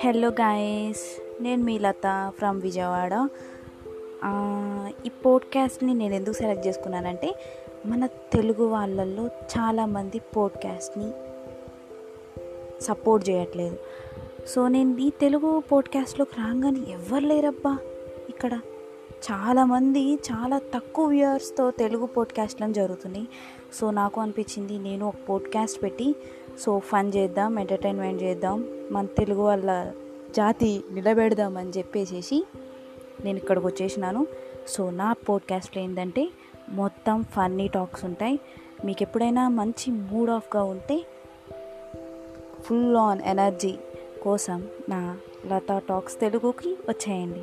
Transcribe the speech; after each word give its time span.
Hello 0.00 0.28
guys 0.28 1.22
నేను 1.42 1.64
మీ 1.64 1.78
లత 1.78 2.32
from 2.38 2.62
Vijayawada. 2.62 3.28
ఈ 5.06 5.08
పోడ్కాస్ట్ని 5.08 5.94
నేను 5.94 6.14
ఎందుకు 6.14 6.34
సెలెక్ట్ 6.34 6.66
చేసుకున్నానంటే 6.66 7.34
మన 7.86 8.06
తెలుగు 8.06 8.64
వాళ్ళల్లో 8.64 9.26
చాలామంది 9.26 10.18
పోడ్కాస్ట్ని 10.18 11.12
సపోర్ట్ 12.80 13.30
చేయట్లేదు. 13.30 13.76
సో 14.46 14.68
నేను 14.68 14.98
ఈ 14.98 15.10
తెలుగు 15.10 15.62
పోడ్కాస్ట్లోకి 15.72 16.34
రాగానే 16.38 16.92
ఎవరు 16.92 17.24
లేరబ్బా 17.24 17.78
ఇక్కడ? 18.28 18.60
చాలామంది 19.20 20.14
చాలా 20.14 20.58
తక్కువ 20.58 21.06
వ్యూయర్స్తో 21.06 21.70
తెలుగు 21.70 22.06
పోడ్కాస్ట్లను 22.06 22.72
జరుగుతున్నాయి. 22.72 23.28
సో 23.74 23.90
నాకు 23.90 24.20
అనిపించింది 24.20 24.78
నేను 24.78 25.08
ఒక 25.08 25.14
పోడ్కాస్ట్ 25.28 25.82
పెట్టి 25.82 26.16
సో 26.60 26.78
ఫన్ 26.78 27.12
చేద్దాం 27.16 27.58
ఎంటర్టైన్మెంట్ 27.58 28.22
చేద్దాం 28.22 28.64
మన 28.90 29.06
తెలుగు 29.06 29.42
వాళ్ళ 29.42 29.92
జాతి 30.36 30.84
నిలబెడదాం 30.92 31.56
అని 31.56 31.70
చెప్పేసేసి 31.70 32.46
నేను 33.24 33.36
ఇక్కడికి 33.36 33.66
వచ్చేసినాను. 33.66 34.26
సో 34.68 34.90
నా 34.90 35.12
పోడ్కాస్ట్లో 35.12 35.82
ఏంటంటే 35.82 36.28
మొత్తం 36.68 37.22
ఫన్నీ 37.22 37.68
టాక్స్ 37.68 38.04
ఉంటాయి. 38.04 38.40
మీకు 38.84 39.02
ఎప్పుడైనా 39.02 39.48
మంచి 39.48 39.90
మూడ్ 39.90 40.30
ఆఫ్గా 40.30 40.62
ఉంటే 40.62 41.06
ఫుల్ 42.62 42.96
ఆన్ 42.96 43.20
ఎనర్జీ 43.24 43.74
కోసం 44.22 44.68
నా 44.88 45.16
లతా 45.46 45.78
టాక్స్ 45.78 46.20
తెలుగుకి 46.20 46.76
వచ్చేయండి. 46.88 47.42